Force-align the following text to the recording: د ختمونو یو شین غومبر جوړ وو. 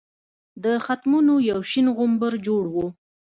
د 0.63 0.65
ختمونو 0.85 1.33
یو 1.49 1.59
شین 1.69 1.87
غومبر 1.97 2.33
جوړ 2.47 2.63
وو. 2.73 2.85